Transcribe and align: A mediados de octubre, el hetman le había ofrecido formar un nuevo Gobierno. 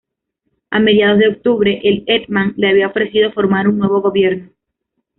A 0.71 0.79
mediados 0.79 1.19
de 1.19 1.27
octubre, 1.27 1.79
el 1.83 2.03
hetman 2.07 2.55
le 2.57 2.69
había 2.71 2.87
ofrecido 2.87 3.31
formar 3.33 3.67
un 3.67 3.77
nuevo 3.77 4.01
Gobierno. 4.01 4.49